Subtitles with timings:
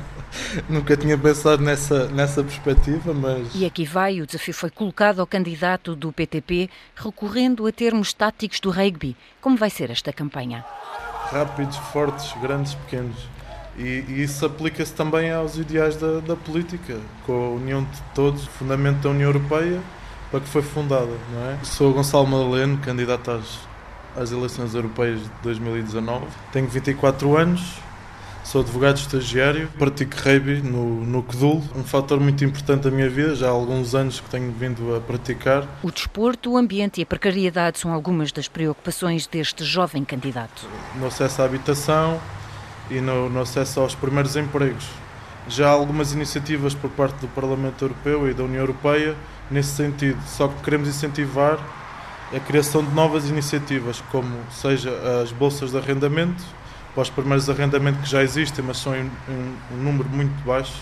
[0.68, 3.48] Nunca tinha pensado nessa, nessa perspectiva, mas.
[3.54, 8.60] E aqui vai, o desafio foi colocado ao candidato do PTP, recorrendo a termos táticos
[8.60, 9.16] do rugby.
[9.40, 10.64] Como vai ser esta campanha?
[11.30, 13.16] Rápidos, fortes, grandes, pequenos.
[13.78, 18.44] E, e isso aplica-se também aos ideais da, da política, com a união de todos,
[18.44, 19.80] fundamento da União Europeia,
[20.30, 21.58] para que foi fundada, não é?
[21.62, 23.60] Sou Gonçalo Madaleno, candidato às,
[24.16, 26.26] às eleições europeias de 2019.
[26.52, 27.78] Tenho 24 anos,
[28.44, 33.34] Sou advogado estagiário, pratico rugby no, no CDUL, um fator muito importante da minha vida,
[33.36, 35.66] já há alguns anos que tenho vindo a praticar.
[35.82, 40.66] O desporto, o ambiente e a precariedade são algumas das preocupações deste jovem candidato.
[40.96, 42.20] No acesso à habitação
[42.90, 44.86] e no, no acesso aos primeiros empregos.
[45.48, 49.16] Já há algumas iniciativas por parte do Parlamento Europeu e da União Europeia
[49.50, 51.58] nesse sentido, só que queremos incentivar
[52.34, 54.90] a criação de novas iniciativas, como seja
[55.22, 56.42] as bolsas de arrendamento,
[56.94, 60.74] para os primeiros arrendamentos que já existem, mas são em um, um número muito baixo,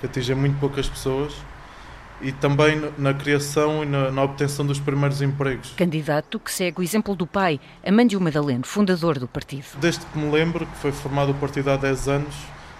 [0.00, 1.34] que atingem muito poucas pessoas,
[2.20, 5.72] e também na criação e na, na, obtenção dos primeiros empregos.
[5.76, 9.66] Candidato que segue o exemplo do pai, Amândio Madaleno, fundador do partido.
[9.78, 12.34] Desde que me lembro, que foi formado o partido há 10 anos,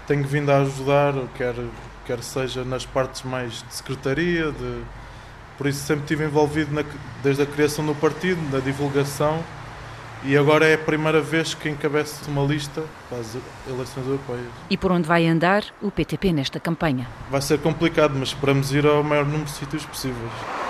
[0.07, 1.55] tenho vindo a ajudar, quer,
[2.07, 4.83] quer seja nas partes mais de secretaria, de,
[5.57, 6.85] por isso sempre estive envolvido na,
[7.23, 9.43] desde a criação do partido, na divulgação
[10.25, 13.37] e agora é a primeira vez que encabeço uma lista para as
[13.69, 14.47] eleições europeias.
[14.71, 17.07] E por onde vai andar o PTP nesta campanha?
[17.31, 20.64] Vai ser complicado, mas esperamos ir ao maior número de sítios possíveis.